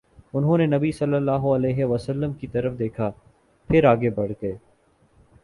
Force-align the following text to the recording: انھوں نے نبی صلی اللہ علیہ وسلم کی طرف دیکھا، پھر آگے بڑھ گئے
انھوں 0.33 0.57
نے 0.57 0.65
نبی 0.65 0.91
صلی 0.91 1.15
اللہ 1.15 1.45
علیہ 1.55 1.85
وسلم 1.85 2.33
کی 2.33 2.47
طرف 2.47 2.79
دیکھا، 2.79 3.11
پھر 3.69 3.83
آگے 3.83 4.09
بڑھ 4.09 4.31
گئے 4.41 4.55